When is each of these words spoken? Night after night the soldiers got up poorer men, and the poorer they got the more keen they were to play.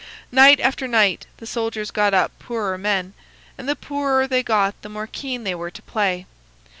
Night 0.31 0.59
after 0.59 0.87
night 0.87 1.27
the 1.37 1.45
soldiers 1.45 1.91
got 1.91 2.11
up 2.11 2.31
poorer 2.39 2.75
men, 2.75 3.13
and 3.55 3.69
the 3.69 3.75
poorer 3.75 4.25
they 4.25 4.41
got 4.41 4.73
the 4.81 4.89
more 4.89 5.05
keen 5.05 5.43
they 5.43 5.53
were 5.53 5.69
to 5.69 5.81
play. 5.83 6.25